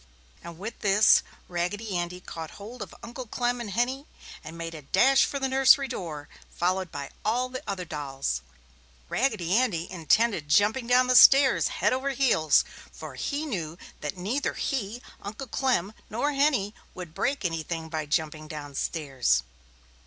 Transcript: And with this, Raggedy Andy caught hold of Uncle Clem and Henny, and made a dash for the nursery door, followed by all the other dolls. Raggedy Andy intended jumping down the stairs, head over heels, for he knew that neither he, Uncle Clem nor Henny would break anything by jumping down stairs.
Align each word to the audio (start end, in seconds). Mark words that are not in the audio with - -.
And 0.43 0.57
with 0.57 0.79
this, 0.79 1.21
Raggedy 1.47 1.95
Andy 1.95 2.19
caught 2.21 2.49
hold 2.57 2.81
of 2.81 2.95
Uncle 3.03 3.27
Clem 3.27 3.61
and 3.61 3.69
Henny, 3.69 4.07
and 4.43 4.57
made 4.57 4.73
a 4.73 4.81
dash 4.81 5.25
for 5.25 5.37
the 5.37 5.47
nursery 5.47 5.87
door, 5.87 6.27
followed 6.49 6.91
by 6.91 7.11
all 7.23 7.49
the 7.49 7.61
other 7.67 7.85
dolls. 7.85 8.41
Raggedy 9.09 9.55
Andy 9.55 9.87
intended 9.91 10.49
jumping 10.49 10.87
down 10.87 11.05
the 11.05 11.15
stairs, 11.15 11.67
head 11.67 11.93
over 11.93 12.09
heels, 12.09 12.65
for 12.91 13.13
he 13.13 13.45
knew 13.45 13.77
that 13.99 14.17
neither 14.17 14.55
he, 14.55 15.03
Uncle 15.21 15.45
Clem 15.45 15.93
nor 16.09 16.33
Henny 16.33 16.73
would 16.95 17.13
break 17.13 17.45
anything 17.45 17.87
by 17.87 18.07
jumping 18.07 18.47
down 18.47 18.73
stairs. 18.73 19.43